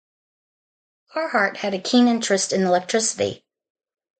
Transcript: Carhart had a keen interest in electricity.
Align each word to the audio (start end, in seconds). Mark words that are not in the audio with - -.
Carhart 1.11 1.57
had 1.57 1.75
a 1.75 1.79
keen 1.79 2.07
interest 2.07 2.53
in 2.53 2.63
electricity. 2.63 3.45